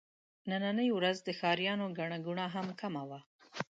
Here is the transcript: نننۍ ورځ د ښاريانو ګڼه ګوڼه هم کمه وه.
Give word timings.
نننۍ 0.49 0.89
ورځ 0.93 1.17
د 1.23 1.29
ښاريانو 1.39 1.85
ګڼه 1.97 2.17
ګوڼه 2.25 2.45
هم 2.55 2.67
کمه 2.79 3.03
وه. 3.09 3.19